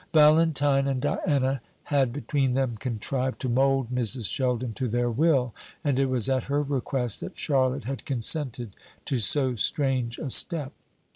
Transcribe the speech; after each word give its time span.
Valentine 0.15 0.87
and 0.87 0.99
Diana 0.99 1.61
had 1.83 2.11
between 2.11 2.55
them 2.55 2.75
contrived 2.75 3.39
to 3.41 3.47
mould 3.47 3.91
Mrs. 3.93 4.27
Sheldon 4.33 4.73
to 4.73 4.87
their 4.87 5.11
will; 5.11 5.53
and 5.83 5.99
it 5.99 6.09
was 6.09 6.27
at 6.27 6.45
her 6.45 6.63
request 6.63 7.19
that 7.21 7.37
Charlotte 7.37 7.83
had 7.83 8.03
consented 8.03 8.73
to 9.05 9.19
so 9.19 9.55
strange 9.55 10.17
a 10.17 10.31
step. 10.31 10.73